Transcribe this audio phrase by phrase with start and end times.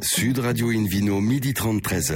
[0.00, 2.14] Sud Radio Invino, midi 30, 13h.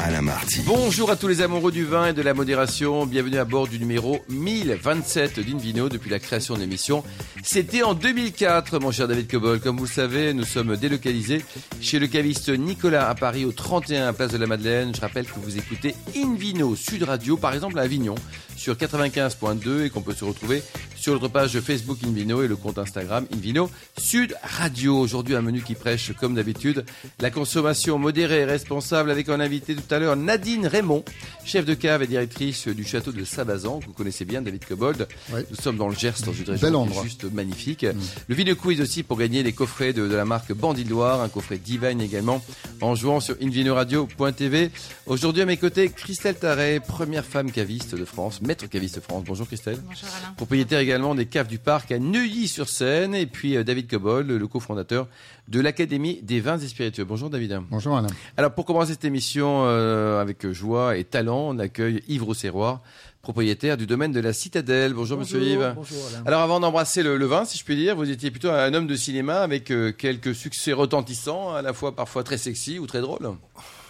[0.00, 0.60] Alain Marty.
[0.64, 3.04] Bonjour à tous les amoureux du vin et de la modération.
[3.04, 7.02] Bienvenue à bord du numéro 1027 d'Invino depuis la création de l'émission.
[7.42, 9.60] C'était en 2004, mon cher David Cobol.
[9.60, 11.44] Comme vous le savez, nous sommes délocalisés
[11.80, 14.94] chez le caviste Nicolas à Paris, au 31 Place de la Madeleine.
[14.94, 18.16] Je rappelle que vous écoutez Invino Sud Radio, par exemple à Avignon,
[18.56, 20.62] sur 95.2 et qu'on peut se retrouver
[20.96, 24.98] sur notre page Facebook Invino et le compte Instagram Invino Sud Radio.
[24.98, 26.84] Aujourd'hui, un menu qui prêche, comme d'habitude,
[27.20, 31.04] la consommation modérée et responsable avec un invité tout à l'heure, Nadine Raymond,
[31.44, 35.06] chef de cave et directrice du château de Sabazan, que vous connaissez bien, David Cobold.
[35.32, 35.40] Oui.
[35.50, 37.04] Nous sommes dans le Gers, dans une région endroit.
[37.04, 37.86] juste magnifique.
[38.28, 41.28] Le Vino Quiz aussi pour gagner les coffrets de, de la marque Bandit Loire, un
[41.28, 42.42] coffret Divine également,
[42.80, 44.70] en jouant sur invinoradio.tv.
[45.06, 49.24] Aujourd'hui, à mes côtés, Christelle Tarret, première femme caviste de France, maître caviste de France.
[49.26, 49.78] Bonjour Christelle.
[49.84, 50.34] Bonjour Alain.
[50.34, 53.14] Propriétaire également des caves du parc à Neuilly-sur-Seine.
[53.14, 55.08] Et puis euh, David Cobol, le cofondateur
[55.48, 57.04] de l'Académie des vins et spiritueux.
[57.04, 57.60] Bonjour David.
[57.70, 58.08] Bonjour Alain.
[58.36, 62.82] Alors pour commencer cette émission euh, avec joie et talent, on accueille Yves Rosserroir,
[63.32, 64.94] propriétaire du domaine de la Citadelle.
[64.94, 65.74] Bonjour, Monsieur Yves.
[65.76, 66.22] Bonjour Alain.
[66.24, 68.86] Alors avant d'embrasser le, le vin, si je puis dire, vous étiez plutôt un homme
[68.86, 73.02] de cinéma avec euh, quelques succès retentissants, à la fois parfois très sexy ou très
[73.02, 73.28] drôles.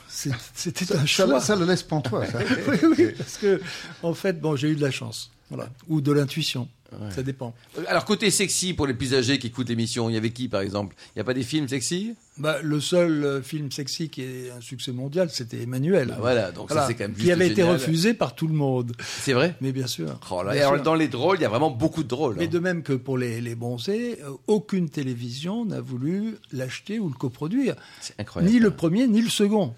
[0.09, 1.41] C'est- C'était un Ça, choix.
[1.41, 2.27] ça le laisse pantois.
[2.27, 2.39] Ça.
[2.69, 3.61] oui, oui, parce que
[4.03, 6.69] en fait, bon, j'ai eu de la chance, voilà, ou de l'intuition,
[7.11, 7.55] ça dépend.
[7.79, 10.49] Euh, Alors côté sexy pour les plus âgés qui écoutent l'émission, il y avait qui
[10.49, 10.97] par exemple?
[11.09, 12.15] Il n'y a pas des films sexy?
[12.39, 16.09] Bah, le seul euh, film sexy qui est un succès mondial, c'était Emmanuel.
[16.09, 18.93] Bah Voilà, donc ça c'est quand même qui avait été refusé par tout le monde.
[19.01, 19.55] C'est vrai?
[19.61, 20.19] Mais bien sûr.
[20.31, 20.85] Oh là, Bien et alors, sûr.
[20.85, 22.37] dans les drôles, il y a vraiment beaucoup de drôles.
[22.39, 22.51] Mais hein.
[22.51, 27.15] de même que pour les, les bronzés, euh, aucune télévision n'a voulu l'acheter ou le
[27.15, 27.75] coproduire.
[28.01, 28.53] C'est incroyable.
[28.55, 29.75] Ni le premier, ni le second.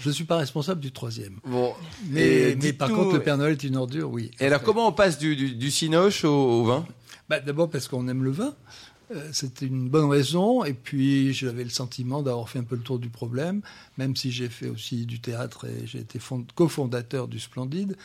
[0.00, 1.38] Je ne suis pas responsable du troisième.
[1.44, 1.72] Bon,
[2.08, 4.30] Mais, et mais par contre, le Père Noël est une ordure, oui.
[4.40, 6.86] Et alors comment on passe du, du, du cinoche au, au vin?
[7.28, 8.54] Bah, D'abord parce qu'on aime le vin.
[9.14, 10.64] Euh, C'était une bonne raison.
[10.64, 13.60] Et puis, j'avais le sentiment d'avoir fait un peu le tour du problème,
[13.98, 17.96] même si j'ai fait aussi du théâtre et j'ai été fond- cofondateur du Splendide.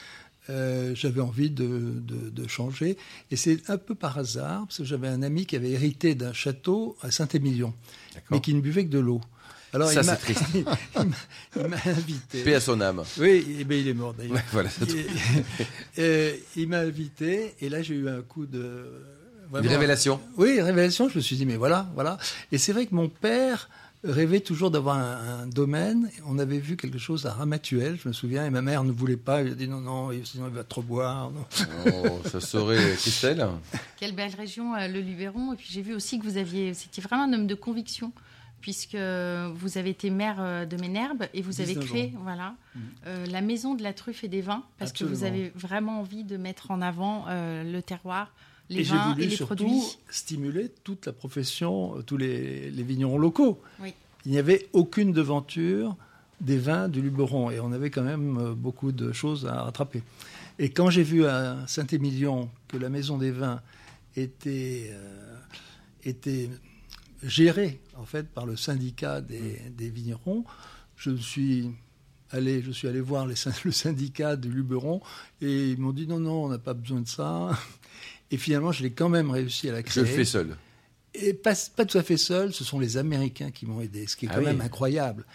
[0.50, 1.68] Euh, j'avais envie de,
[2.02, 2.97] de- de changer.
[3.30, 6.34] Et c'est un peu par hasard, parce que j'avais un ami qui avait hérité d'un
[6.34, 7.74] château à Saint-Émilion,
[8.31, 9.22] mais qui ne buvait que de l'eau.
[9.74, 10.44] Alors, Ça, il m'a- c'est triste.
[10.56, 12.44] il m'a- il invité.
[12.44, 13.03] Paix à son âme.
[13.19, 14.34] Oui, eh il est mort d'ailleurs.
[14.35, 14.69] Ouais, voilà.
[14.88, 15.06] Et-
[16.02, 18.85] euh, il m'a invité et là j'ai eu un coup de
[19.53, 20.19] Une révélation.
[20.38, 21.09] Oui, révélation.
[21.09, 22.18] Je me suis dit mais voilà, voilà.
[22.52, 23.69] Et c'est vrai que mon père
[24.03, 26.09] rêvait toujours d'avoir un, un domaine.
[26.25, 29.18] On avait vu quelque chose à Ramatuel, je me souviens, et ma mère ne voulait
[29.18, 29.41] pas.
[29.41, 31.31] Elle a dit non, non, sinon il va trop boire.
[31.31, 31.46] non.
[32.06, 33.46] Oh, ça saurait Christelle.
[33.97, 35.53] Quelle belle région, euh, le Luberon.
[35.53, 38.13] Et puis j'ai vu aussi que vous aviez, c'était vraiment un homme de conviction,
[38.62, 42.56] puisque vous avez été maire euh, de Ménherbe et vous avez 19 créé, voilà,
[43.08, 46.24] euh, la maison de la truffe et des vins, parce que vous avez vraiment envie
[46.24, 48.34] de mettre en avant euh, le terroir,
[48.69, 49.98] les et vins voulu et les surtout produits.
[50.09, 53.62] stimuler toute la profession, tous les, les vignerons locaux.
[53.81, 53.94] Oui.
[54.25, 55.96] Il n'y avait aucune devanture
[56.42, 60.03] des vins du Luberon et on avait quand même beaucoup de choses à rattraper.
[60.59, 63.62] Et quand j'ai vu à Saint-Émilion que la maison des vins
[64.18, 65.36] était, euh,
[66.03, 66.50] était
[67.24, 70.46] gérée en fait par le syndicat des, des vignerons,
[70.96, 71.69] je suis
[72.31, 73.35] allé, je suis allé voir les
[73.66, 75.02] le syndicat du Luberon
[75.41, 77.50] et ils m'ont dit non non on n'a pas besoin de ça.
[78.31, 80.03] Et finalement je l'ai quand même réussi à la Je créer.
[80.03, 80.56] le fais seul.
[81.16, 84.16] Et pas, pas tout à fait seul, ce sont les Américains qui m'ont aidé, ce
[84.16, 84.46] qui est Ah quand oui.
[84.46, 85.25] même incroyable.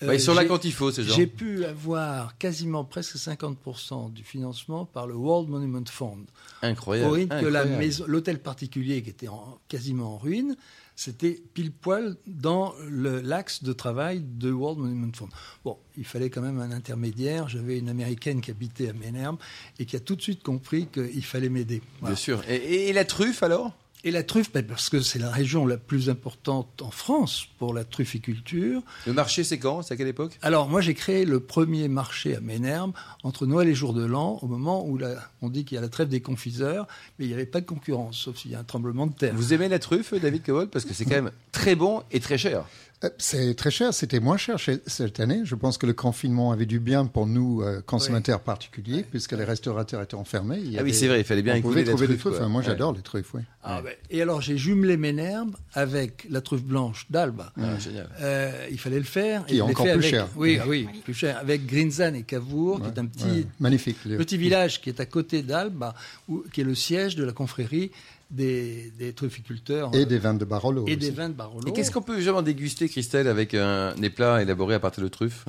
[0.00, 1.14] Bah, ils sont là quand il faut, ces gens.
[1.14, 6.24] J'ai pu avoir quasiment presque 50% du financement par le World Monument Fund.
[6.62, 7.08] Incroyable.
[7.08, 7.76] Au rythme que la incroyable.
[7.78, 10.56] maison, l'hôtel particulier qui était en- quasiment en ruine,
[11.02, 15.30] c'était pile poil dans l'axe de travail de World Monument Fund.
[15.64, 17.48] Bon, il fallait quand même un intermédiaire.
[17.48, 19.36] J'avais une américaine qui habitait à Ménherbe
[19.80, 21.82] et qui a tout de suite compris qu'il fallait m'aider.
[22.02, 22.48] Bien sûr.
[22.48, 23.76] Et la truffe alors?
[24.04, 27.72] Et la truffe, ben, parce que c'est la région la plus importante en France pour
[27.72, 28.82] la trufficulture.
[29.06, 29.82] Le marché, c'est quand?
[29.82, 30.36] C'est à quelle époque?
[30.42, 32.92] Alors, moi, j'ai créé le premier marché à Ménherbe
[33.22, 35.80] entre Noël et Jour de l'An, au moment où la- on dit qu'il y a
[35.80, 38.58] la trêve des confiseurs, mais il n'y avait pas de concurrence, sauf s'il y a
[38.58, 39.34] un tremblement de terre.
[39.36, 40.68] Vous aimez la truffe, David Cobol?
[40.68, 42.64] Parce que c'est quand même très bon et très cher.
[43.04, 44.56] Euh, C'est très cher, c'était moins cher
[44.86, 45.40] cette année.
[45.44, 49.44] Je pense que le confinement avait du bien pour nous, euh, consommateurs particuliers, puisque les
[49.44, 50.60] restaurateurs étaient enfermés.
[50.64, 52.36] Il Ah oui, c'est vrai, il fallait bien On pouvait trouver des truffe, truffes.
[52.40, 52.66] Enfin, moi, Ouais.
[52.66, 53.42] j'adore les truffes, oui.
[53.64, 57.52] Ah, ben, Et alors, j'ai jumelé Ménherbe avec la truffe blanche d'Alba.
[57.60, 58.08] Ah, génial.
[58.20, 59.46] Euh, il fallait le faire.
[59.46, 60.28] Qui et est encore fait plus avec- cher.
[60.36, 61.38] Oui, ah oui, plus cher.
[61.38, 63.96] Avec Grinzane et Cavour, qui est un petit, Ouais, magnifique.
[64.04, 65.94] Le- petit village qui est à côté d'Alba,
[66.28, 67.90] où- qui est le siège de la confrérie
[68.32, 70.82] des, des trufficulteurs Et euh, des vins de Barolo.
[70.88, 70.96] et aussi.
[70.96, 71.68] des vins de Barolo.
[71.68, 75.08] Et qu'est-ce qu'on peut vraiment déguster, Christelle, avec un, des plats élaborés à partir de
[75.08, 75.44] truffes?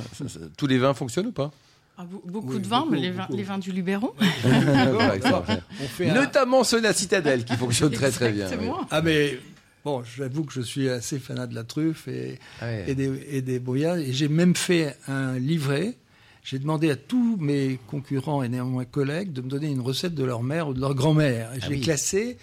[0.58, 1.52] Tous les vins fonctionnent ou pas?
[1.98, 4.14] Ah, be- beaucoup Oui, de vins, beaucoup, mais les vins, les vins du Luberon.
[4.22, 8.48] On fait un- Notamment ceux de la citadelle qui fonctionnent très très bien.
[8.60, 8.68] oui.
[8.92, 9.40] Ah mais
[9.86, 12.86] bon, j'avoue que je suis assez fanat de la truffe et, Ah ouais.
[12.88, 13.98] et des, et des brouillards.
[13.98, 15.96] Et j'ai même fait un livret.
[16.44, 20.24] J'ai demandé à tous mes concurrents et néanmoins collègues de me donner une recette de
[20.26, 21.52] leur mère ou de leur grand-mère.
[21.56, 21.82] Je Ah l'ai oui.
[21.82, 22.38] classé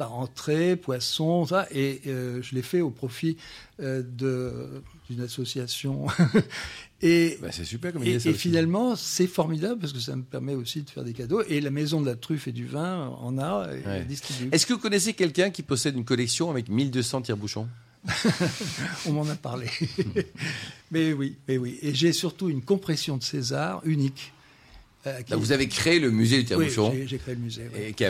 [0.00, 3.36] par entrée, poisson, ça, et euh, je l'ai fait au profit
[3.80, 4.02] euh,
[5.10, 6.06] d'une association.
[7.02, 10.16] et Bah, c'est super comme et, idée, ça et finalement, c'est formidable parce que ça
[10.16, 11.42] me permet aussi de faire des cadeaux.
[11.50, 14.06] Et la maison de la truffe et du vin en a et Ouais.
[14.52, 17.68] Est-ce que vous connaissez quelqu'un qui possède une collection avec 1200 tire-bouchons?
[19.06, 19.66] On m'en a parlé.
[20.90, 21.78] mais oui, mais oui.
[21.82, 24.32] Et j'ai surtout une compression de César unique.
[25.06, 27.40] Euh, qui- Là, Vous avez créé le musée du Oui, tire-bouchon j'ai- j'ai créé le
[27.40, 27.70] musée.
[27.72, 27.80] oui.
[27.80, 28.04] et qui.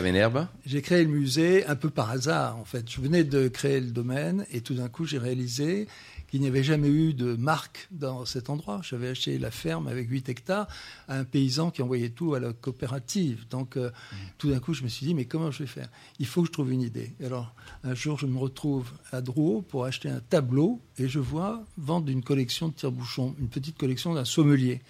[0.65, 2.89] J'ai créé le musée un peu par hasard, en fait.
[2.89, 5.87] Je venais de créer le domaine et tout d'un coup, j'ai réalisé
[6.29, 8.79] qu'il n'y avait jamais eu de marque dans cet endroit.
[8.83, 10.65] J'avais acheté la ferme avec 8 hectares
[11.09, 13.45] à un paysan qui envoyait tout à la coopérative.
[13.49, 13.91] Donc, euh,
[14.37, 15.89] tout d'un coup, je me suis dit, mais comment je vais faire?
[16.19, 17.11] Il faut que je trouve une idée.
[17.19, 17.53] Et alors,
[17.83, 22.09] un jour, je me retrouve à Drouot pour acheter un tableau et je vois vendre
[22.09, 24.81] une collection de tire-bouchons, une petite collection d'un sommelier.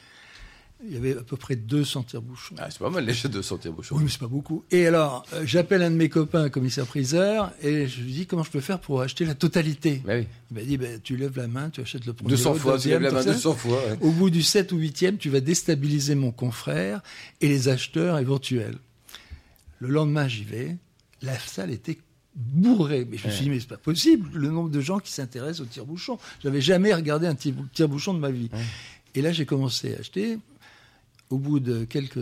[0.88, 2.56] Il y avait à peu près 200 tire-bouchons.
[2.58, 3.96] Ah, c'est pas mal les 200 tire-bouchons.
[3.96, 4.64] Oui, mais c'est pas beaucoup.
[4.72, 8.50] Et alors, euh, j'appelle un de mes copains, commissaire-priseur, et je lui dis comment je
[8.50, 10.02] peux faire pour acheter la totalité?
[10.04, 10.28] Bah oui.
[10.50, 12.30] Il m'a dit, ben, tu lèves la main, tu achètes le premier.
[12.32, 13.34] 200 le fois, tu deuxième, lèves la main tout ça.
[13.36, 13.78] 200 fois.
[13.88, 13.98] ouais.
[14.02, 17.02] Au bout du 7 ou 8e, tu vas déstabiliser mon confrère
[17.42, 18.78] et les acheteurs éventuels.
[19.80, 20.78] Le lendemain, j'y vais.
[21.22, 22.00] La salle était
[22.36, 23.06] bourrée.
[23.10, 25.62] Mais je me suis dit, mais c'est pas possible, le nombre de gens qui s'intéressent
[25.62, 26.18] au tire-bouchon.
[26.44, 28.50] J'avais jamais regardé un tire- tire-bouchon de ma vie.
[29.14, 30.38] Et là, j'ai commencé à acheter.
[31.32, 32.20] Au bout de quelques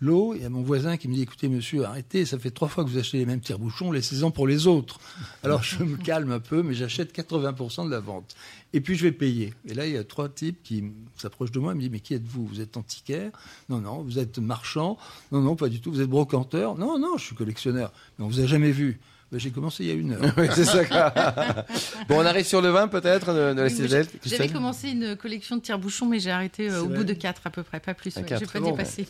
[0.00, 2.68] lots, il y a mon voisin qui me dit, écoutez, monsieur, arrêtez, ça fait trois
[2.68, 4.98] fois que vous achetez les mêmes tire-bouchons, laissez-en pour les autres.
[5.42, 8.34] Alors, je me calme un peu, mais j'achète 80% de la vente.
[8.72, 9.52] Et puis, je vais payer.
[9.66, 10.84] Et là, il y a trois types qui
[11.18, 12.46] s'approchent de moi et me disent, mais qui êtes-vous?
[12.46, 13.30] Vous êtes antiquaire?
[13.68, 14.02] Non, non.
[14.02, 14.96] Vous êtes marchand?
[15.30, 15.92] Non, non, pas du tout.
[15.92, 16.76] Vous êtes brocanteur?
[16.78, 17.92] Non, non, je suis collectionneur.
[18.18, 19.00] Mais on vous a jamais vu.
[19.32, 20.34] Ben, j'ai commencé il y a une heure.
[20.36, 20.82] Oui, c'est ça.
[22.08, 24.06] bon, on arrive sur le vin peut-être de, de la Oui, Citadelle.
[24.24, 27.46] J'avais commencé une collection de tire-bouchons, mais j'ai arrêté euh, au vrai bout de quatre
[27.46, 28.16] à peu près, pas plus.
[28.16, 28.26] Un ouais.
[28.26, 29.08] quatre, J'ai très pas bon, dépassé.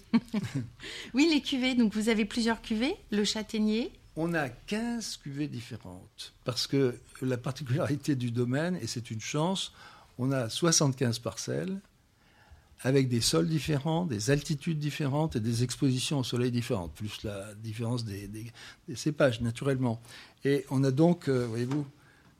[1.14, 1.74] oui, les cuvées.
[1.74, 2.94] Donc vous avez plusieurs cuvées.
[3.10, 3.92] Le châtaignier.
[4.16, 9.72] On a 15 cuvées différentes parce que la particularité du domaine, et c'est une chance,
[10.18, 11.80] on a 75 parcelles
[12.82, 17.54] avec des sols différents, des altitudes différentes et des expositions au soleil différentes, plus la
[17.54, 18.52] différence des, des-
[18.88, 20.00] des cépages naturellement.
[20.44, 21.86] Et on a donc, euh, voyez-vous,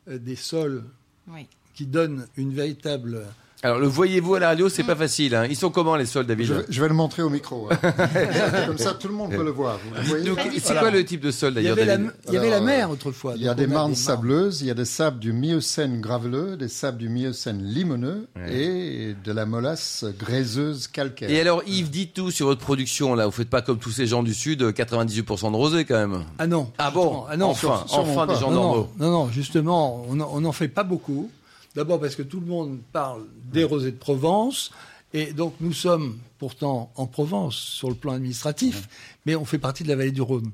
[0.09, 0.85] euh, des sols
[1.29, 1.47] Oui.
[1.75, 3.25] qui donnent une véritable...
[3.65, 5.35] Alors, le voyez-vous à la radio, c'est pas facile.
[5.35, 5.47] hein.
[5.49, 7.69] Ils sont comment les sols, David Je vais, je vais le montrer au micro.
[7.73, 7.79] hein.
[8.67, 9.79] Comme ça, tout le monde peut le voir.
[10.07, 10.77] C'est difficile.
[10.79, 12.57] quoi le type de sol Il y d'ailleurs, avait, la, David il y avait la
[12.57, 13.33] Alors, mer autrefois.
[13.37, 13.95] Il y a des marnes marnes.
[13.95, 18.55] sableuses, il y a des sables du Miocène graveleux, des sables du Miocène limoneux Ouais.
[18.55, 21.31] et de la molasse graiseuse calcaire.
[21.31, 23.15] Et alors, Yves, dites tout sur votre production.
[23.15, 26.25] Là, vous faites pas comme tous ces gens du Sud, 98% de rosé quand même.
[26.39, 26.71] Ah non.
[26.77, 27.25] Ah bon?
[27.31, 28.89] Ah non, Enfin, sûrement enfin des gens non, normaux.
[28.99, 31.31] Non, non, justement, on n'en fait pas beaucoup.
[31.75, 34.71] D'abord parce que tout le monde parle des rosés de Provence.
[35.13, 38.89] Et donc nous sommes pourtant en Provence sur le plan administratif,
[39.27, 40.51] mais on fait partie de la vallée du Rhône.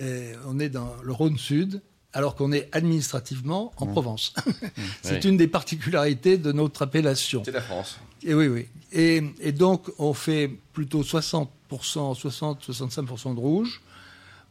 [0.00, 1.80] Et on est dans le Rhône Sud,
[2.12, 4.34] alors qu'on est administrativement en Provence.
[5.02, 5.30] C'est Oui.
[5.30, 7.42] une des particularités de notre appellation.
[7.44, 7.96] C'est la France.
[8.22, 8.66] Et oui, oui.
[8.92, 13.80] Et, et donc, on fait plutôt 60%, 60-65% de rouge,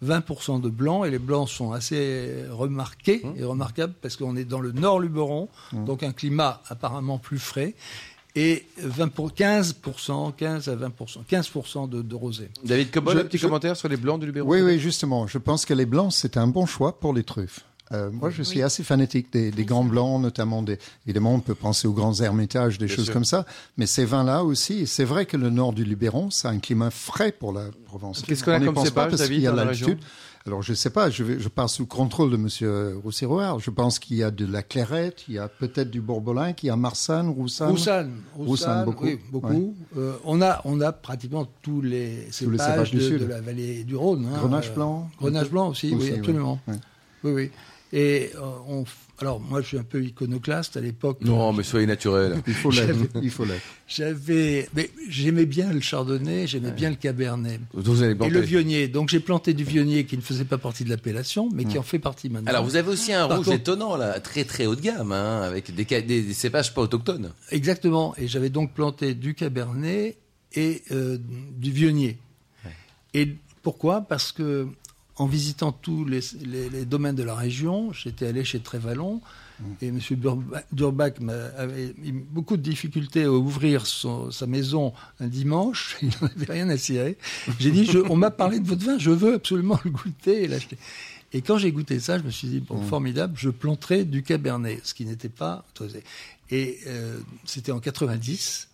[0.06, 4.60] 20% de blanc, et les blancs sont assez remarqués et remarquables parce qu'on est dans
[4.60, 7.74] le nord Luberon, donc un climat apparemment plus frais,
[8.38, 10.90] et 20 pour, 15%, 15 à 20%,
[11.30, 12.50] 15% de, de rosé.
[12.66, 15.26] David Cobol, un petit je- commentaire sur les blancs du Luberon Oui, oui, justement.
[15.28, 17.62] Je pense que les blancs, c'est un bon choix pour les truffes.
[17.92, 18.64] Euh, moi, je suis Oui.
[18.64, 20.80] assez fanatique des, des grands blancs, notamment des.
[21.06, 23.14] Évidemment, on peut penser aux grands ermitages, des Bien choses sûr.
[23.14, 23.46] comme ça.
[23.78, 27.32] Mais ces vins-là aussi, c'est vrai que le nord du Luberon, c'est un climat frais
[27.32, 28.24] pour la Provence.
[28.24, 30.00] Qu'est-ce qu'on a comme pense pas parce qu'il y a l'altitude.
[30.48, 33.60] Alors, je sais pas, je, vais, je pars sous contrôle de Monsieur Roussirouard.
[33.60, 36.68] Je pense qu'il y a de la clairette, il y a peut-être du bourbolin, qu'il
[36.68, 37.72] y a marsanne, roussanne.
[37.72, 39.06] Roussanne, Roussanne, beaucoup.
[39.06, 39.76] oui, beaucoup.
[39.98, 43.22] Euh, on, a, on a pratiquement tous les Tous les cépages cépages du de, Sud.
[43.22, 44.28] de la vallée du Rhône.
[44.32, 44.38] hein.
[44.40, 45.10] Grenache Euh, blanc.
[45.20, 46.60] Grenache blanc aussi, Aussi, oui, absolument.
[46.68, 46.76] Ouais.
[47.24, 47.52] Oui, oui.
[47.98, 48.84] Et euh, on,
[49.20, 51.20] alors moi je suis un peu iconoclaste à l'époque.
[51.22, 52.42] Non, mais soyez naturel.
[52.48, 52.94] Il faut l'être.
[53.24, 53.62] Il faut l'être.
[53.88, 58.90] J'avais, mais j'aimais bien le chardonnay, j'aimais bien le cabernet Vous et le vionnier.
[58.90, 61.84] Donc j'ai planté du vionnier qui ne faisait pas partie de l'appellation, mais qui en
[61.84, 62.50] fait partie maintenant.
[62.50, 65.14] Alors, vous avez aussi un Par rouge contre- étonnant, là, très très haut de gamme,
[65.14, 67.32] hein, avec des, ca- des, des cépages pas autochtones.
[67.52, 68.14] Exactement.
[68.18, 70.18] Et j'avais donc planté du cabernet
[70.54, 71.18] et euh,
[71.58, 72.18] du vionnier.
[73.14, 74.02] Et pourquoi?
[74.02, 74.68] Parce que
[75.18, 79.22] en visitant tous les, les- les domaines de la région, j'étais allé chez Trévalon
[79.82, 80.00] et M.
[80.74, 81.14] Durbach
[81.58, 84.92] avait eu beaucoup de difficultés à ouvrir son- sa maison
[85.22, 85.96] un dimanche.
[86.02, 87.18] Il n'en avait rien à cirer.
[87.60, 90.48] J'ai dit, je- on m'a parlé de votre vin, je veux absolument le goûter et
[90.50, 90.78] l'acheter.
[91.32, 94.80] Et quand j'ai goûté ça, je me suis dit, bon, formidable, je planterai du cabernet,
[94.84, 96.04] ce qui n'était pas autorisé.
[96.52, 98.68] Et euh, c'était en 90.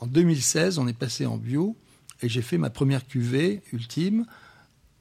[0.00, 1.76] En 2016, on est passé en bio
[2.22, 4.26] et j'ai fait ma première cuvée ultime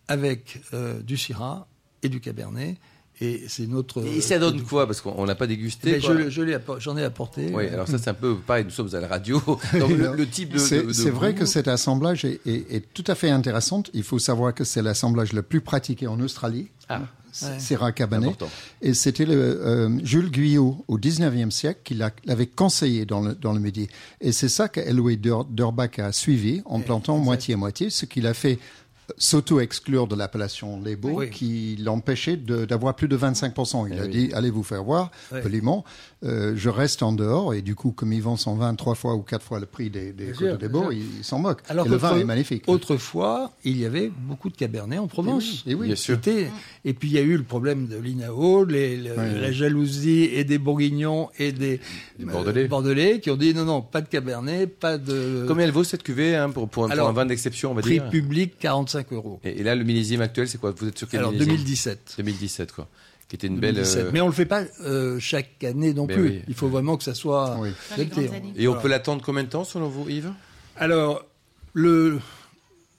[0.07, 1.67] avec euh, du Syrah
[2.01, 2.77] et du Cabernet.
[3.21, 4.03] Et c'est notre.
[4.05, 4.87] Et ça donne quoi?
[4.87, 5.91] Parce qu'on n'a pas dégusté.
[5.93, 6.15] Mais quoi.
[6.23, 7.51] je, je j'en ai apporté.
[7.53, 9.39] Oui, alors ça c'est un peu pareil, nous sommes à la radio.
[9.79, 10.57] Donc le, le type de.
[10.57, 13.83] C'est vrai que cet assemblage est, est- est tout à fait intéressant.
[13.93, 16.69] Il faut savoir que c'est l'assemblage le plus pratiqué en Australie.
[16.89, 17.01] Ah,
[17.41, 17.59] Ouais.
[17.59, 18.29] Syrah Cabernet.
[18.29, 18.49] important.
[18.83, 23.33] Et c'était le euh, Jules Guyot au 19e siècle qui l'a- l'avait conseillé dans le,
[23.33, 23.89] dans le métier.
[24.21, 28.35] Et c'est ça qu'Eloé d'Urbach a suivi en plantant moitié à moitié, ce qu'il a
[28.35, 28.59] fait euh,
[29.17, 31.29] s'auto-exclure de l'appellation Lébo, Oui.
[31.29, 33.87] qui l'empêchait de- d'avoir plus de 25%.
[33.87, 34.09] Il Eh a oui.
[34.09, 35.41] dit, allez vous faire voir, Oui.
[35.41, 35.83] poliment,
[36.23, 39.21] euh, je reste en dehors, et du coup, comme ils vendent 120 trois fois ou
[39.21, 40.57] quatre fois le prix des, des sûr.
[40.91, 41.61] ils s'en moquent.
[41.69, 42.63] Alors et le vin est magnifique.
[42.67, 45.63] Autrefois, il y avait beaucoup de Cabernet en Provence.
[45.67, 46.15] Et oui, Bien sûr.
[46.15, 46.49] C'était-
[46.85, 50.23] Et puis il y a eu le problème de l'INAO, les- le- Oui, la jalousie
[50.33, 51.79] et des Bourguignons et des,
[52.19, 52.67] Des Bordelais.
[52.67, 56.03] Bordelais qui ont dit non, non, pas de Cabernet, pas de Combien elle vaut cette
[56.03, 58.53] cuvée hein, pour, pour, un- pour Alors, un vin d'exception, on va prix dire public
[58.59, 59.39] 45 euros.
[59.43, 60.71] et, et là, le millésime actuel, c'est quoi?
[60.71, 61.55] Vous êtes sur quel Alors millésime?
[61.55, 62.13] 2017.
[62.17, 62.87] 2017, quoi.
[63.27, 63.75] Qui était une belle.
[63.75, 64.05] 2017.
[64.05, 66.23] euh, Mais on le fait pas euh, chaque année non Mais plus.
[66.29, 66.41] oui.
[66.47, 67.69] Il faut vraiment que ça soit Oui.
[68.55, 68.81] Et on Voilà.
[68.81, 70.31] peut l'attendre combien de temps, selon vous, Yves?
[70.75, 71.23] Alors,
[71.73, 72.19] le,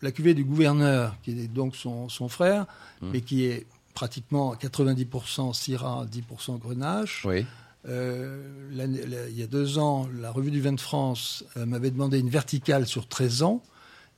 [0.03, 2.67] la cuvée du gouverneur, qui est donc son, son frère,
[3.03, 3.11] Hum.
[3.13, 7.25] mais qui est pratiquement à 90% Syrah, 10% Grenache.
[7.27, 7.45] Oui.
[7.87, 11.91] Euh, la- il y a deux ans, la revue du vin de France euh, m'avait
[11.91, 13.63] demandé une verticale sur 13 ans.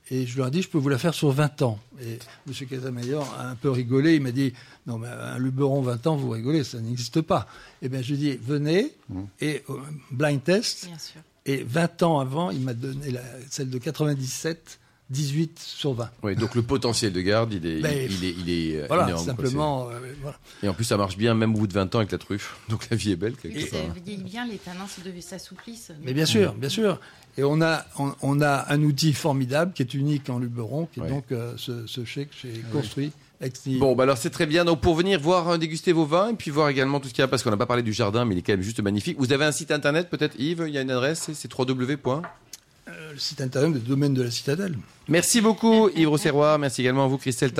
[0.09, 1.79] Et je leur ai dit, je peux vous la faire sur 20 ans.
[2.01, 2.67] Et M.
[2.67, 4.15] Casamayor a un peu rigolé.
[4.15, 4.53] Il m'a dit,
[4.85, 7.47] non, mais un Luberon 20 ans, vous rigolez, ça n'existe pas.
[7.81, 8.93] Eh bien, je lui ai dit, venez,
[9.41, 9.73] et euh,
[10.11, 10.87] blind test.
[10.87, 11.21] Bien sûr.
[11.45, 16.09] Et 20 ans avant, il m'a donné la, celle de 97, 18 sur 20.
[16.23, 18.85] Oui, donc le potentiel de garde, il est, Ben, il, il est, il est euh,
[18.87, 19.23] Voilà, énorme.
[19.25, 19.33] quoi.
[19.33, 19.89] simplement.
[19.89, 20.37] euh, voilà.
[20.63, 22.57] Et en plus, ça marche bien, même au bout de 20 ans avec la truffe.
[22.69, 23.79] Donc la vie est belle, quelque Et part.
[23.79, 24.87] ça vieillit bien, les tanins
[25.21, 25.91] s'assouplissent.
[26.03, 26.99] Mais bien sûr, bien sûr.
[27.37, 30.99] Et on a, on, on a un outil formidable qui est unique en Luberon, qui
[30.99, 31.09] est Ouais.
[31.09, 33.11] donc euh, ce, ce chèque que j'ai construit.
[33.79, 34.65] Bon, bah alors c'est très bien.
[34.65, 37.21] Donc pour venir voir, euh, déguster vos vins et puis voir également tout ce qu'il
[37.21, 38.79] y a, parce qu'on n'a pas parlé du jardin, mais il est quand même juste
[38.81, 39.17] magnifique.
[39.19, 40.63] Vous avez un site internet peut-être, Yves?
[40.67, 41.97] Il y a une adresse, c'est- c'est www.
[42.87, 44.77] Euh, le site internet du domaine de la citadelle.
[45.09, 47.51] Merci beaucoup Yves Rosserrois, merci également à vous Christelle.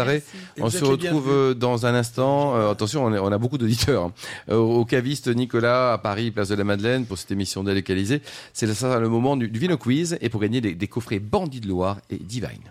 [0.57, 2.55] Et On se retrouve euh, dans un instant.
[2.55, 4.05] Euh, attention, on, est- on a beaucoup d'auditeurs.
[4.05, 4.13] hein.
[4.50, 8.22] Euh, au caviste Nicolas à Paris, place de la Madeleine, pour cette émission délocalisée.
[8.53, 11.60] C'est ça le moment du, du Vino Quiz et pour gagner des, des coffrets Bandit
[11.62, 12.63] de Loire et Divine.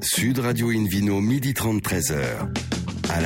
[0.00, 2.77] Sud Radio Invino, midi 30, 13h.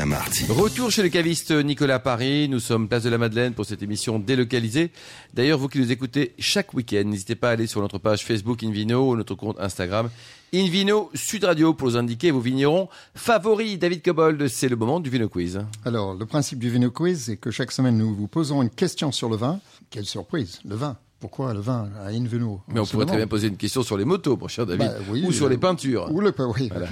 [0.07, 0.47] Marty.
[0.49, 2.49] Retour chez le caviste Nicolas Paris.
[2.49, 4.91] Nous sommes place de la Madeleine pour cette émission délocalisée.
[5.35, 8.63] D'ailleurs, vous qui nous écoutez chaque week-end, n'hésitez pas à aller sur notre page Facebook
[8.63, 10.09] Invino ou notre compte Instagram
[10.55, 13.79] Invino Sud Radio pour nous indiquer vos vignerons favoris.
[13.79, 15.61] David Cobold, c'est le moment du Vino Quiz.
[15.85, 19.11] Alors, le principe du Vino Quiz, c'est que chaque semaine, nous vous posons une question
[19.13, 19.61] sur le vin.
[19.91, 20.97] Quelle surprise, le vin.
[21.23, 24.05] Pourquoi le vin à Invino Mais on pourrait très bien poser une question sur les
[24.05, 26.11] motos, mon cher David, Bah oui, ou sur euh, les peintures.
[26.11, 26.89] Ou le, oui, Voilà.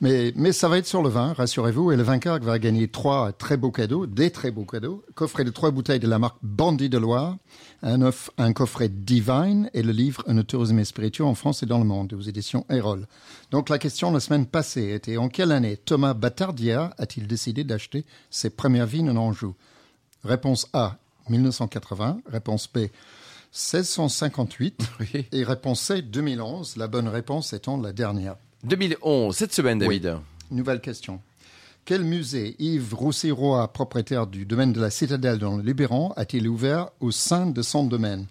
[0.00, 1.92] mais, mais ça va être sur le vin, rassurez-vous.
[1.92, 5.04] Et le vainqueur va gagner trois très beaux cadeaux, des très beaux cadeaux.
[5.14, 7.36] Coffret de trois bouteilles de la marque Bandit de Loire,
[7.82, 11.76] un, off- un coffret Divine et le livre Un tourisme spirituel en France et dans
[11.78, 13.06] le monde aux éditions Erol.
[13.50, 18.06] Donc la question la semaine passée était en quelle année Thomas Batardia a-t-il décidé d'acheter
[18.30, 19.54] ses premières vignes en Anjou?
[20.24, 20.96] Réponse A,
[21.28, 22.20] 1980.
[22.30, 22.86] Réponse B,
[23.52, 24.82] 1658.
[25.00, 25.26] Oui.
[25.32, 26.76] Et réponse C, 2011.
[26.76, 28.36] La bonne réponse étant la dernière.
[28.64, 30.16] 2011, cette semaine, David.
[30.50, 31.20] Nouvelle question.
[31.84, 36.90] Quel musée Yves Roussiroy, propriétaire du domaine de la Citadelle dans le Luberon, a-t-il ouvert
[37.00, 38.26] au sein de son domaine?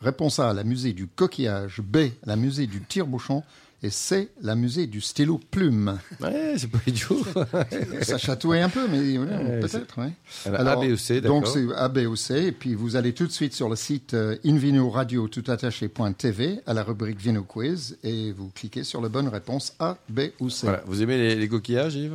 [0.00, 1.80] Réponse A, la musée du coquillage.
[1.82, 3.44] B, la musée du tire-bouchon.
[3.82, 5.98] Et C, la musée du stylo plume.
[6.20, 7.24] Ouais, c'est pas idiot.
[8.02, 9.98] Ça chatouille un peu, mais Ouais, peut-être.
[9.98, 10.12] ouais.
[10.44, 11.40] Alors, A, B ou C, d'accord.
[11.40, 12.34] Donc c'est A, B ou C.
[12.48, 16.82] Et puis vous allez tout de suite sur le site euh, invinoradio toutattaché.tv à la
[16.82, 20.66] rubrique Vino Quiz et vous cliquez sur la bonne réponse A, B ou C.
[20.66, 20.82] Voilà.
[20.86, 22.12] Vous aimez les, les coquillages, Yves?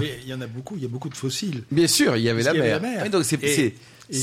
[0.00, 1.62] Il y en a beaucoup, il y a beaucoup de fossiles.
[1.70, 2.76] Bien sûr, il y avait la y mer.
[2.76, 3.10] avait la mer.
[3.10, 3.74] Donc c'est,
[4.10, 4.18] Et-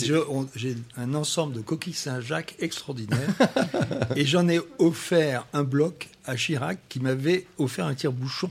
[0.56, 3.20] j'ai un ensemble de coquilles Saint-Jacques extraordinaire.
[4.16, 8.50] et j'en ai offert un bloc à Chirac qui m'avait offert un tire-bouchon.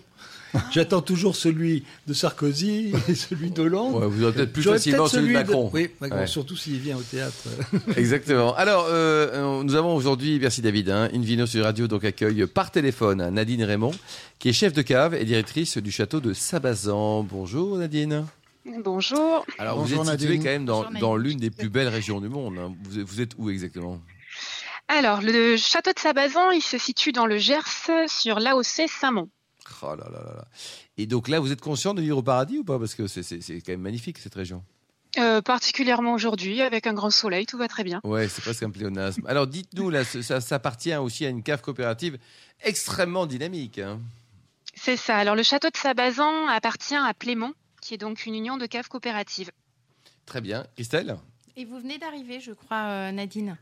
[0.71, 3.95] J'attends toujours celui de Sarkozy et celui d'Hollande.
[3.95, 5.71] Ouais, vous aurez peut-être plus facilement celui de de- Macron.
[5.73, 6.27] Oui, Macron, Ouais.
[6.27, 7.49] surtout s'il vient au théâtre.
[7.97, 8.55] Exactement.
[8.57, 12.71] Alors, euh, euh, nous avons aujourd'hui, merci David, hein, Invino sur Radio donc accueille par
[12.71, 13.93] téléphone Nadine Raymond,
[14.39, 17.23] qui est chef de cave et directrice du château de Sabazan.
[17.23, 18.27] Bonjour Nadine.
[18.65, 19.45] Bonjour.
[19.59, 20.67] Alors Bonjour, vous êtes situé Nadine.
[20.67, 22.59] quand même dans, l'une des plus belles régions du monde.
[22.59, 22.75] hein.
[22.85, 24.01] Vous, êtes- vous êtes où exactement?
[24.89, 27.63] Alors, le château de Sabazan, il se situe dans le Gers
[28.09, 29.29] sur l'AOC Saint-Mont.
[29.83, 30.45] Oh là là là là.
[30.97, 32.79] Et donc là, vous êtes conscient de vivre au paradis ou pas?
[32.79, 34.63] Parce que c'est c'est- c'est quand même magnifique cette région.
[35.19, 38.01] Euh, particulièrement aujourd'hui, avec un grand soleil, tout va très bien.
[38.05, 39.27] Ouais, c'est presque un pléonasme.
[39.27, 42.19] Alors dites-nous, là, ça appartient aussi à une cave coopérative
[42.63, 43.79] extrêmement dynamique.
[43.79, 44.01] hein.
[44.75, 45.17] C'est ça.
[45.17, 47.53] Alors le château de Sabazan appartient à Plémont,
[47.83, 49.51] qui est donc une union de caves coopératives.
[50.25, 50.67] Très bien.
[50.75, 51.19] Christelle
[51.57, 53.59] Et vous venez d'arriver, je crois, euh, Nadine.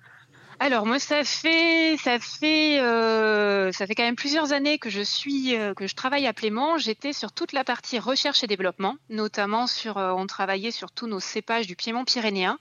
[0.62, 5.00] Alors moi ça fait ça fait euh, ça fait quand même plusieurs années que je
[5.00, 6.76] suis euh, que je travaille à Plémont.
[6.76, 11.06] J'étais sur toute la partie recherche et développement, notamment sur euh, on travaillait sur tous
[11.06, 12.58] nos cépages du Piémont pyrénéen.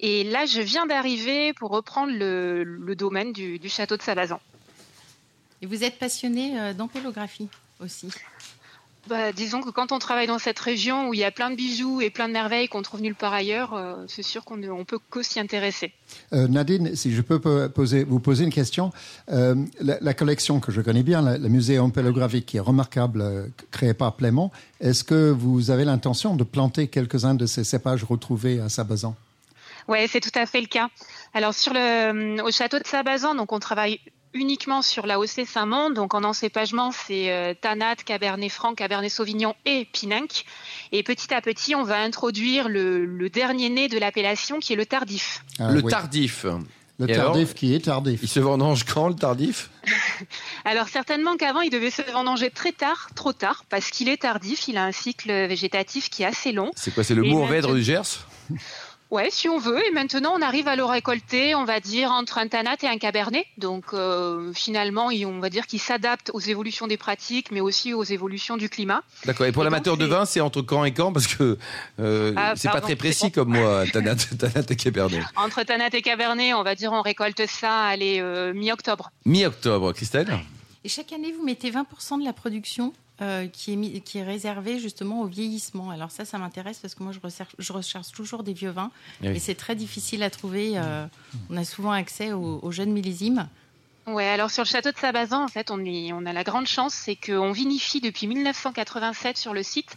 [0.00, 4.40] Et là je viens d'arriver pour reprendre le, le domaine du, du château de Sabazan.
[5.60, 7.50] Et vous êtes passionné euh, d'ampélographie
[7.80, 8.08] aussi.
[9.08, 11.54] Bah, disons que quand on travaille dans cette région où il y a plein de
[11.54, 14.68] bijoux et plein de merveilles qu'on trouve nulle part ailleurs, euh, c'est sûr qu'on ne
[14.68, 15.92] on peut que s'y intéresser.
[16.32, 18.92] Euh, Nadine, si je peux po- poser, vous poser une question.
[19.30, 23.94] Euh, la, la collection que je connais bien, le musée ampélographique qui est remarquable, créé
[23.94, 28.68] par Plément, est-ce que vous avez l'intention de planter quelques-uns de ces cépages retrouvés à
[28.68, 29.14] Sabazan
[29.86, 30.88] Ouais, c'est tout à fait le cas.
[31.32, 34.00] Alors sur le au château de Sabazan, donc on travaille
[34.36, 35.94] uniquement sur la OC Saint-Mond.
[35.94, 40.44] Donc en encépagement, c'est euh, Tanat, Cabernet Franc, Cabernet Sauvignon et Pinanque.
[40.92, 44.76] Et petit à petit, on va introduire le, le dernier né de l'appellation qui est
[44.76, 45.44] le tardif.
[45.58, 45.90] Ah, Le oui.
[45.90, 46.46] tardif.
[46.98, 48.20] Le Et alors tardif qui est tardif.
[48.22, 49.68] Il se vendange quand, le tardif?
[50.64, 54.66] Alors certainement qu'avant, il devait se vendanger très tard, trop tard, parce qu'il est tardif.
[54.68, 56.70] Il a un cycle végétatif qui est assez long.
[56.74, 58.26] C'est quoi C'est le Et maintenant- du Gers?
[59.10, 59.78] Ouais, si on veut.
[59.86, 62.98] Et maintenant, on arrive à le récolter, on va dire, entre un tanat et un
[62.98, 63.46] cabernet.
[63.56, 68.02] Donc, euh, finalement, on va dire qu'il s'adapte aux évolutions des pratiques, mais aussi aux
[68.02, 69.02] évolutions du climat.
[69.24, 69.46] D'accord.
[69.46, 71.12] Et pour l'amateur de c'est- vin, c'est entre quand et quand?
[71.12, 71.56] Parce que
[72.00, 75.22] euh, Ah, c'est pas très précis comme moi, Tanat, Tanat et Cabernet.
[75.36, 79.10] Entre tanat et cabernet, on va dire, on récolte ça, allez, euh, mi-octobre.
[79.24, 80.36] Mi-octobre, Christelle?
[80.84, 82.92] Et chaque année, vous mettez 20% de la production?
[83.22, 85.90] Euh, qui, est mis- qui est réservée justement au vieillissement.
[85.90, 88.90] Alors ça, ça m'intéresse parce que moi, je recherche, je recherche toujours des vieux vins.
[89.22, 89.28] Oui.
[89.28, 90.72] Et c'est très difficile à trouver.
[90.76, 91.06] euh,
[91.50, 93.48] on a souvent accès aux, aux jeunes millésimes.
[94.06, 96.68] Ouais, alors sur le château de Sabazan, en fait, on, est, on a la grande
[96.68, 99.96] chance, c'est qu'on vinifie depuis 1987 sur le site.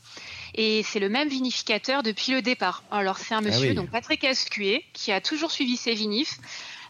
[0.56, 2.82] Et c'est le même vinificateur depuis le départ.
[2.89, 3.76] Alors c'est un monsieur, oui.
[3.76, 6.39] donc Patrick Ascué, qui a toujours suivi ses vinifs,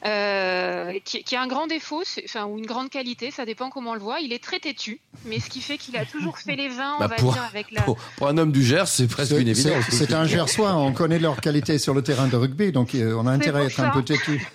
[0.06, 3.70] euh, qui, qui a un grand défaut, c'est- enfin ou une grande qualité, ça dépend
[3.70, 4.20] comment on le voit.
[4.22, 7.00] Il est très têtu, mais ce qui fait qu'il a toujours fait les vins, on
[7.00, 7.82] Bah, va pour- dire avec la.
[7.82, 9.84] pour, pour un homme du Gers, c'est presque une évidence.
[9.90, 13.14] c'est- c'est un gersois, on connaît leur qualité sur le terrain de rugby, donc euh,
[13.18, 14.48] on a intérêt à être un peu têtu.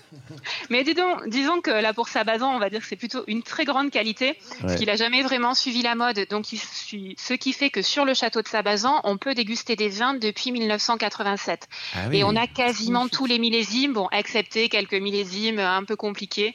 [0.71, 3.65] Mais disons, disons que là pour Sabazan, on va dire que c'est plutôt une très
[3.65, 6.27] grande qualité, parce qu'il a jamais vraiment suivi la mode.
[6.31, 9.77] Donc il suit- ce qui fait que sur le château de Sabazan, on peut déguster
[9.77, 11.69] des vins depuis 1987.
[11.95, 12.19] Ah oui.
[12.19, 16.55] Et on a quasiment tous les millésimes, bon, excepté quelques millésimes un peu compliqués.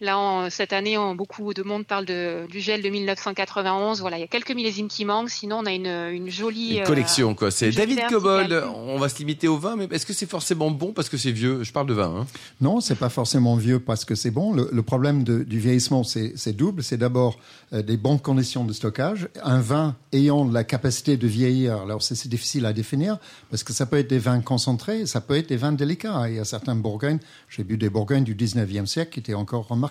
[0.00, 4.00] Là, en- cette année, on- beaucoup de monde parle de, du gel de 1991.
[4.00, 5.30] Voilà, il y a quelques millésimes qui manquent.
[5.30, 7.50] Sinon, on a une, une jolie Une euh, collection, quoi.
[7.50, 8.52] C'est David Cobold.
[8.86, 11.32] On va se limiter au vin, mais est-ce que c'est forcément bon parce que c'est
[11.32, 11.62] vieux?
[11.64, 12.14] Je parle de vin.
[12.20, 12.26] Hein.
[12.60, 14.52] Non, c'est pas forcément vieux parce que c'est bon.
[14.52, 16.82] Le, le problème de- du vieillissement, c'est c'est double.
[16.82, 17.38] C'est d'abord
[17.72, 19.28] euh, des bonnes conditions de stockage.
[19.42, 23.18] Un vin ayant la capacité de vieillir, alors c'est c'est difficile à définir
[23.50, 26.28] parce que ça peut être des vins concentrés, ça peut être des vins délicats.
[26.28, 29.66] Il y a certains Bourgognes, j'ai bu des Bourgognes du 19e siècle qui étaient encore
[29.68, 29.87] remarquables,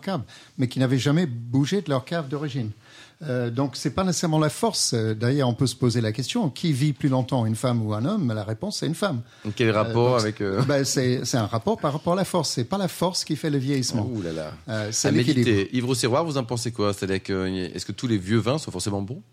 [0.57, 2.71] mais qui n'avaient jamais bougé de leur cave d'origine.
[3.23, 4.93] Euh, donc c'est pas nécessairement la force.
[4.93, 7.93] Euh, D'ailleurs, on peut se poser la question qui vit plus longtemps, une femme ou
[7.95, 8.31] un homme?
[8.31, 9.21] La réponse c'est une femme.
[9.43, 10.41] Donc, Quel rapport donc, avec.
[10.41, 12.51] euh, Ben, c'est c'est un rapport par rapport à la force.
[12.51, 14.07] C'est pas la force qui fait le vieillissement.
[14.13, 14.51] Ouh là là.
[14.69, 15.49] Euh, c'est l'équilibre.
[15.49, 15.75] méditer.
[15.75, 16.93] Yves Rosserroir, vous en pensez quoi?
[16.93, 19.23] C'est-à-dire que est-ce que tous les vieux vins sont forcément bons?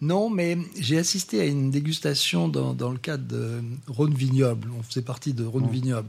[0.00, 4.68] Non, mais j'ai assisté à une dégustation dans, dans le cadre de Rhône Vignoble.
[4.76, 6.08] On faisait partie de Rhône Vignoble.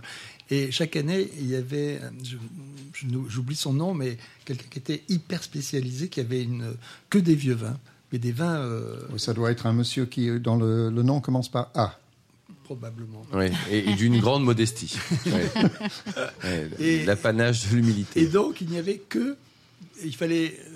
[0.50, 2.00] Et chaque année, il y avait,
[3.30, 6.74] j'oublie son nom, mais quelqu'un qui était hyper spécialisé, qui avait une,
[7.10, 7.78] que des vieux vins,
[8.12, 11.22] mais des vins euh, Ça doit être un monsieur qui, euh, dont le, le nom
[11.22, 11.98] commence par A.
[12.66, 13.26] probablement.
[13.34, 14.96] Oui, et, et d'une grande modestie.
[16.80, 18.22] Et- L'apanage de l'humilité.
[18.22, 19.38] Et donc, il n'y avait que,
[20.04, 20.70] il fallait euh,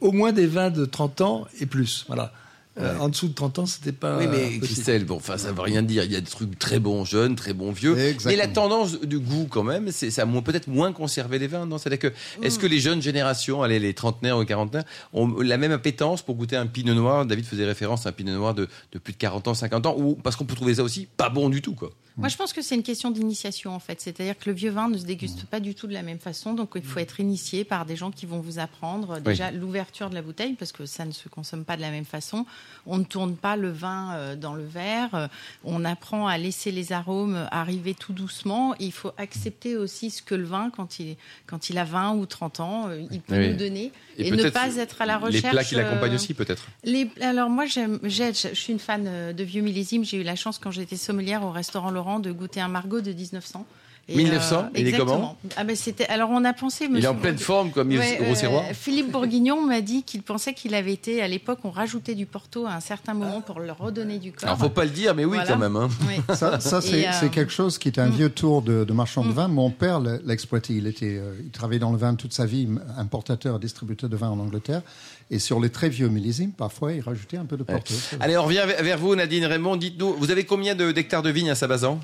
[0.00, 2.04] au moins des vins de 30 ans et plus.
[2.06, 2.32] Voilà.
[2.78, 4.16] Euh, en dessous de 30 ans, c'était pas.
[4.16, 4.66] Oui, mais possible.
[4.66, 6.04] Christelle, bon, enfin, ça veut rien dire.
[6.04, 7.98] Il y a des trucs très bons jeunes, très bons vieux.
[7.98, 8.30] Exactement.
[8.30, 11.98] Mais la tendance du goût, quand même, c'est ça peut-être moins conservé les vins, C'est-à-dire
[11.98, 16.22] que, est-ce que les jeunes générations, allez, les trentenaires ou quarantenaires, ont la même appétence
[16.22, 17.26] pour goûter un pinot noir?
[17.26, 19.94] David faisait référence à un pinot noir de, de plus de 40 ans, 50 ans,
[19.98, 21.90] ou parce qu'on peut trouver ça aussi pas bon du tout, quoi.
[22.16, 24.00] Moi, je pense que c'est une question d'initiation, en fait.
[24.00, 26.52] C'est-à-dire que le vieux vin ne se déguste pas du tout de la même façon.
[26.54, 30.14] Donc, il faut être initié par des gens qui vont vous apprendre déjà l'ouverture de
[30.14, 32.44] la bouteille, parce que ça ne se consomme pas de la même façon.
[32.86, 35.14] On ne tourne pas le vin euh, dans le verre.
[35.14, 35.28] Euh,
[35.64, 38.74] On apprend à laisser les arômes arriver tout doucement.
[38.80, 42.26] Il faut accepter aussi ce que le vin, quand il, quand il a 20 ou
[42.26, 43.50] 30 ans, euh, il peut Oui.
[43.50, 43.92] nous donner.
[44.18, 45.44] Et Et, ne pas être à la recherche.
[45.44, 46.66] Les plats qui l'accompagnent aussi, peut-être.
[46.84, 50.04] les- alors moi, j'aime- j'ai- je suis une fan de vieux millésimes.
[50.04, 51.90] J'ai eu la chance quand j'étais sommelière au restaurant
[52.20, 53.66] De goûter un Margot de 1900.
[54.08, 55.12] Et, 1900, il est exactement.
[55.12, 56.06] comment ah ben c'était.
[56.06, 56.84] Alors on a pensé.
[56.84, 58.64] Il est monsieur en pleine Bourg- forme, comme Ouais, euh, Grosserrois.
[58.72, 61.60] Philippe Bourguignon m'a dit qu'il pensait qu'il avait été à l'époque.
[61.62, 64.48] On rajoutait du Porto à un certain moment pour leur redonner du corps.
[64.48, 65.52] Alors, faut pas le dire, mais oui, Voilà.
[65.52, 65.76] quand même.
[65.76, 65.88] hein.
[66.08, 66.14] Oui.
[66.36, 68.92] Ça, ça, c'est Et, euh, c'est quelque chose qui est un vieux tour de, de
[68.92, 69.46] marchand de vin.
[69.46, 70.74] Mon père le- l'exploitait.
[70.74, 74.16] Il, était, euh, il travaillait dans le vin toute sa vie, importateur et distributeur de
[74.16, 74.82] vin en Angleterre.
[75.30, 77.94] Et sur les très vieux millésimes, parfois, il rajoutait un peu de porto.
[78.18, 79.76] Allez, on revient vers vous, Nadine Raymond.
[79.76, 82.00] Dites-nous, vous avez combien de- d'hectares de vignes à Sabazan?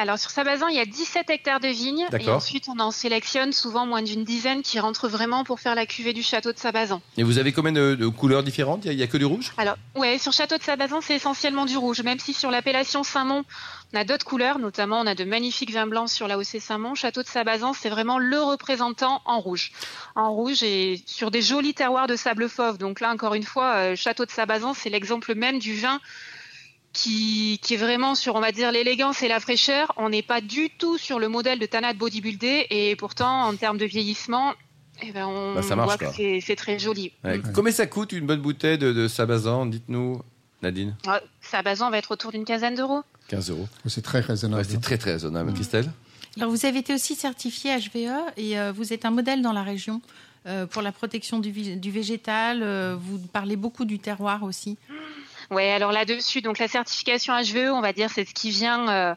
[0.00, 3.52] Alors sur Sabazan, il y a 17 hectares de vignes et ensuite on en sélectionne
[3.52, 7.02] souvent moins d'une dizaine qui rentrent vraiment pour faire la cuvée du château de Sabazan.
[7.18, 8.86] Et vous avez combien de, de couleurs différentes?
[8.86, 9.52] Il n'y a, que du rouge?
[9.58, 13.44] Alors ouais, sur château de Sabazan, c'est essentiellement du rouge, même si sur l'appellation Saint-Mont,
[13.92, 16.94] on a d'autres couleurs, notamment on a de magnifiques vins blancs sur l'AOC Saint-Mont.
[16.94, 19.70] Château de Sabazan, c'est vraiment le représentant en rouge.
[20.14, 22.78] En rouge et sur des jolis terroirs de sable fauve.
[22.78, 26.00] Donc là encore une fois, euh, Château de Sabazan, c'est l'exemple même du vin
[26.92, 29.92] qui, qui est vraiment sur, on va dire, l'élégance et la fraîcheur.
[29.96, 33.78] On n'est pas du tout sur le modèle de Tanat bodybuildé et pourtant, en termes
[33.78, 34.54] de vieillissement,
[35.02, 36.08] eh ben, on Bah, ça marche, voit quoi.
[36.16, 37.12] que c'est- très joli.
[37.24, 37.40] Ouais.
[37.54, 40.20] Combien ça coûte une bonne bouteille de, de Sabazan Dites-nous,
[40.62, 40.96] Nadine.
[41.06, 43.02] Ouais, Sabazan va être autour d'une quinzaine d'euros.
[43.28, 43.68] 15 euros.
[43.86, 44.62] C'est très raisonnable.
[44.62, 45.54] Ouais, c'est très très raisonnable.
[45.54, 45.90] Christelle
[46.36, 49.62] Alors vous avez été aussi certifié HVE et euh, vous êtes un modèle dans la
[49.62, 50.02] région
[50.46, 52.62] euh, pour la protection du, végétal.
[52.62, 54.76] euh, vous parlez beaucoup du terroir aussi.
[55.50, 59.14] Ouais, alors là-dessus, donc la certification HVE, on va dire, c'est ce qui vient euh,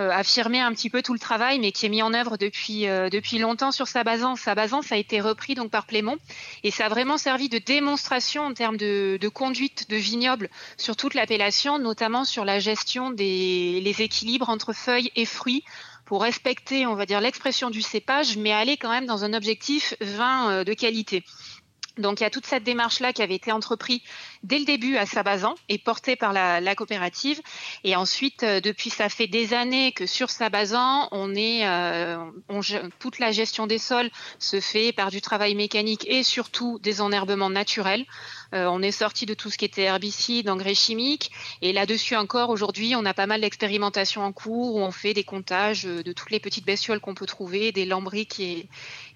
[0.00, 2.88] euh, affirmer un petit peu tout le travail, mais qui est mis en œuvre depuis
[2.88, 4.34] euh, depuis longtemps sur Sabazan.
[4.34, 6.16] Sabazan, ça a été repris donc par Plémont,
[6.64, 11.14] et ça a vraiment servi de démonstration en termes de, conduite de vignoble sur toute
[11.14, 15.62] l'appellation, notamment sur la gestion des les équilibres entre feuilles et fruits
[16.04, 19.94] pour respecter, on va dire, l'expression du cépage, mais aller quand même dans un objectif
[20.00, 21.22] vin de qualité.
[21.98, 24.00] Donc il y a toute cette démarche-là qui avait été entreprise
[24.42, 27.40] dès le début à Sabazan et portée par la, coopérative.
[27.84, 32.18] Et ensuite, euh, depuis ça fait des années que sur Sabazan, on est, euh,
[32.98, 37.50] toute la gestion des sols se fait par du travail mécanique et surtout des enherbements
[37.50, 38.04] naturels.
[38.54, 41.30] Euh, on est sorti de tout ce qui était herbicide, engrais chimiques.
[41.62, 45.24] Et là-dessus encore, aujourd'hui, on a pas mal d'expérimentations en cours où on fait des
[45.24, 48.68] comptages euh, de toutes les petites bestioles qu'on peut trouver, des lambriques et,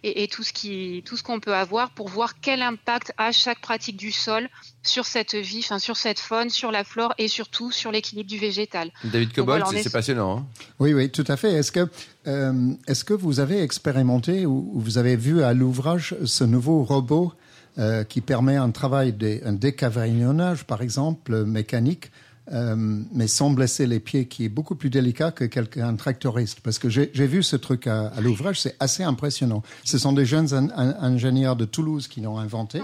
[0.03, 3.31] et, et tout ce qui, tout ce qu'on peut avoir pour voir quel impact a
[3.33, 4.49] chaque pratique du sol
[4.83, 8.39] sur cette vie, enfin, sur cette faune, sur la flore et surtout sur l'équilibre du
[8.39, 8.91] végétal.
[9.05, 10.39] David Cobol, c'est est- c'est passionnant.
[10.39, 10.47] hein.
[10.79, 11.53] Oui, oui, tout à fait.
[11.53, 11.89] Est-ce que,
[12.27, 16.83] euh, est-ce que vous avez expérimenté ou, ou vous avez vu à l'ouvrage ce nouveau
[16.85, 17.33] robot
[17.79, 22.11] euh, qui permet un travail, de, un décavernonnage, par exemple, mécanique,
[22.53, 22.75] euh,
[23.13, 26.89] mais sans blesser les pieds, qui est beaucoup plus délicat que quelqu'un tractoriste Parce que
[26.89, 29.63] j'ai vu ce truc à, à l'ouvrage, c'est assez impressionnant.
[29.85, 32.81] Ce sont des jeunes in- in- ingénieurs de Toulouse qui l'ont inventé.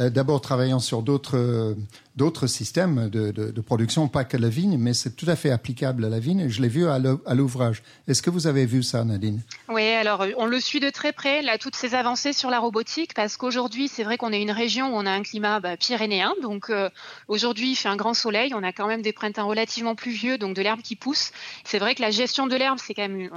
[0.00, 1.74] Euh, D'abord travaillant sur d'autres euh,
[2.16, 5.50] d'autres systèmes de, de, de production, pas que la vigne, mais c'est tout à fait
[5.50, 6.48] applicable à la vigne.
[6.48, 7.82] Je l'ai vu à l'ou- à l'ouvrage.
[8.06, 9.40] Est-ce que vous avez vu ça, Nadine?
[9.68, 12.60] Oui, alors euh, on le suit de très près, là, toutes ces avancées sur la
[12.60, 15.76] robotique, parce qu'aujourd'hui, c'est vrai qu'on est une région où on a un climat bah,
[15.76, 16.88] pyrénéen, donc euh,
[17.26, 20.54] aujourd'hui, il fait un grand soleil, on a quand même des printemps relativement pluvieux, donc
[20.54, 21.32] de l'herbe qui pousse.
[21.64, 23.30] C'est vrai que la gestion de l'herbe, c'est quand même une,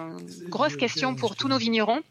[0.44, 2.02] une grosse question pour tous nos vignerons.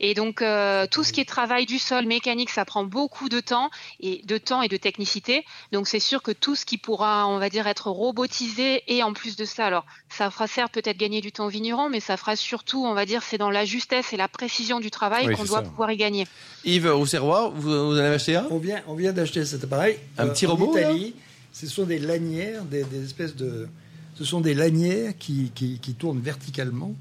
[0.00, 3.38] Et donc, euh, tout ce qui est travail du sol mécanique, ça prend beaucoup de
[3.40, 3.70] temps,
[4.00, 5.44] et de temps et de technicité.
[5.72, 9.12] Donc, c'est sûr que tout ce qui pourra, on va dire, être robotisé, et en
[9.12, 12.16] plus de ça, alors, ça fera certes peut-être gagner du temps aux vignerons, mais ça
[12.16, 15.34] fera surtout, on va dire, c'est dans la justesse et la précision du travail Oui,
[15.34, 15.68] qu'on doit ça.
[15.68, 16.26] pouvoir y gagner.
[16.64, 18.46] Yves Rousserrois, vous, vous en avez acheté un?
[18.50, 19.98] On vient, on vient d'acheter cet appareil.
[20.16, 21.14] Un petit en robot, Italie.
[21.52, 23.68] Ce sont des lanières, des, des espèces de.
[24.16, 26.92] Ce sont des lanières qui, qui, qui tournent verticalement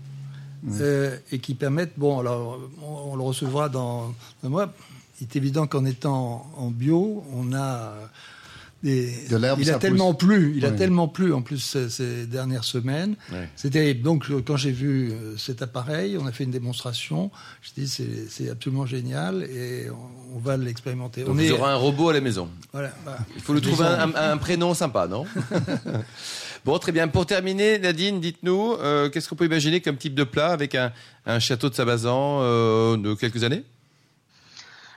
[0.80, 1.94] euh, et qui permettent.
[1.98, 4.72] Bon, alors, on, on le recevra dans un mois.
[5.20, 7.94] Il est évident qu'en étant en bio, on a.
[8.84, 10.28] Des, De l'herbe, il a ça tellement pousse.
[10.30, 13.16] plu, il a tellement plu en plus ces, ces dernières semaines.
[13.32, 13.50] Ouais.
[13.56, 14.04] C'est terrible.
[14.04, 17.32] Donc, euh, quand j'ai vu euh, cet appareil, on a fait une démonstration.
[17.64, 21.22] Je dis, c'est c'est absolument génial et on, on va l'expérimenter.
[21.22, 22.50] Donc On Vous est, aurez un robot à la maison.
[22.72, 25.26] voilà, bah, Il faut lui trouver un, un- un prénom sympa, non
[26.66, 27.08] Bon, très bien.
[27.08, 30.92] Pour terminer, Nadine, dites-nous, euh, qu'est-ce qu'on peut imaginer comme type de plat avec un,
[31.26, 33.64] un château de Sabazan euh, de quelques années?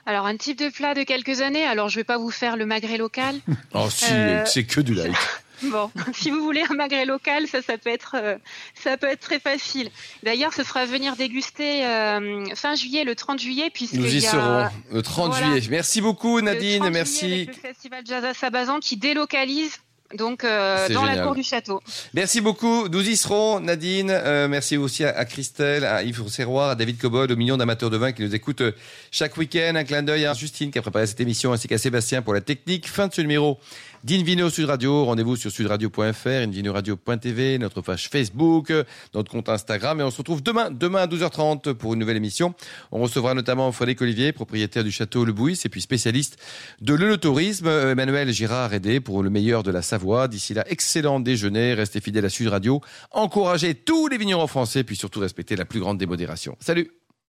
[0.05, 2.65] Alors, un type de plat de quelques années, alors je vais pas vous faire le
[2.65, 3.35] magret local.
[3.73, 4.43] Oh, si, Euh.
[4.45, 5.15] c'est que du light.
[5.63, 8.35] Bon, si vous voulez un magret local, ça, ça peut être, euh,
[8.73, 9.91] ça peut être très facile.
[10.23, 14.21] D'ailleurs, ce sera à venir déguster euh, fin juillet, le 30 juillet, puisque nous y,
[14.21, 15.61] serons le 30 juillet.
[15.69, 16.89] Merci beaucoup, Nadine.
[16.89, 17.45] merci.
[17.45, 19.77] le festival Jazz à Sabazan qui délocalise
[20.17, 21.81] donc euh, dans la cour du château.
[22.13, 24.11] Merci beaucoup, nous y serons, Nadine.
[24.11, 27.97] Euh, merci aussi à, Christelle, à Yves Serroir, à David Cobol, aux millions d'amateurs de
[27.97, 28.75] vin qui nous écoutent euh,
[29.11, 29.73] chaque week-end.
[29.75, 32.41] Un clin d'œil à Justine qui a préparé cette émission, ainsi qu'à Sébastien pour la
[32.41, 32.87] technique.
[32.87, 33.59] Fin de ce numéro
[34.03, 35.05] d'Invino Sud Radio.
[35.05, 38.73] Rendez-vous sur sudradio.fr, invinoradio.tv, notre page Facebook,
[39.13, 39.99] notre compte Instagram.
[39.99, 42.53] Et on se retrouve demain, demain à 12h30 pour une nouvelle émission.
[42.91, 46.37] On recevra notamment Frédéric Olivier, propriétaire du château Le Bouis et puis spécialiste
[46.81, 47.67] de l'œnotourisme.
[47.67, 50.27] Emmanuel Girard aidé pour le meilleur de la Savoie.
[50.27, 51.73] D'ici là, excellent déjeuner.
[51.73, 52.81] Restez fidèles à Sud Radio.
[53.11, 56.55] Encouragez tous les vignerons français, puis surtout respectez la plus grande démodération.
[56.59, 57.00] Salut!